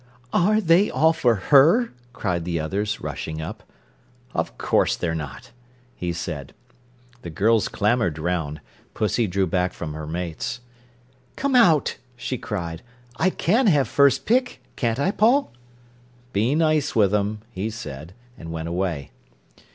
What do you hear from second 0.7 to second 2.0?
all for her?"